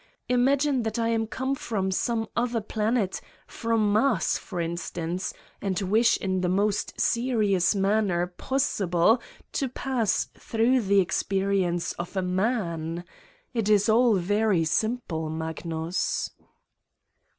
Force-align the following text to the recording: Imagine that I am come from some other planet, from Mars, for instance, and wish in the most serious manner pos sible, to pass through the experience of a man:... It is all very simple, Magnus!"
Imagine 0.27 0.81
that 0.81 0.97
I 0.97 1.09
am 1.09 1.27
come 1.27 1.53
from 1.53 1.91
some 1.91 2.27
other 2.35 2.59
planet, 2.59 3.21
from 3.45 3.93
Mars, 3.93 4.35
for 4.35 4.59
instance, 4.59 5.31
and 5.61 5.79
wish 5.79 6.17
in 6.17 6.41
the 6.41 6.49
most 6.49 6.99
serious 6.99 7.75
manner 7.75 8.25
pos 8.35 8.63
sible, 8.65 9.21
to 9.51 9.69
pass 9.69 10.25
through 10.35 10.81
the 10.81 11.01
experience 11.01 11.93
of 11.99 12.17
a 12.17 12.23
man:... 12.23 13.03
It 13.53 13.69
is 13.69 13.87
all 13.89 14.15
very 14.15 14.65
simple, 14.65 15.29
Magnus!" 15.29 16.31